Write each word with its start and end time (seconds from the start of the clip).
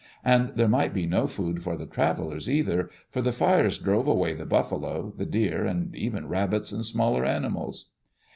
And 0.25 0.53
there 0.55 0.67
might 0.67 0.95
be 0.95 1.05
no 1.05 1.27
food 1.27 1.61
for 1.61 1.77
the 1.77 1.85
travelers 1.85 2.49
either, 2.49 2.89
for 3.11 3.21
the 3.21 3.31
fires 3.31 3.77
drove 3.77 4.07
away 4.07 4.33
the 4.33 4.47
buffalo, 4.47 5.13
the 5.15 5.27
deer, 5.27 5.63
and 5.67 5.95
even 5.95 6.27
rabbits 6.27 6.71
and 6.71 6.83
smaller 6.83 7.23
animals. 7.23 7.91